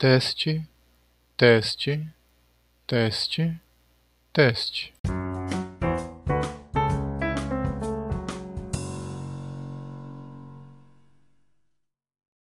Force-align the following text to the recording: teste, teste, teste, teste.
teste, 0.00 0.62
teste, 1.36 2.06
teste, 2.86 3.60
teste. 4.32 5.19